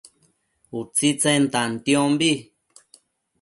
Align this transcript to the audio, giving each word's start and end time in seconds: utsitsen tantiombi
utsitsen 0.79 1.41
tantiombi 1.53 2.31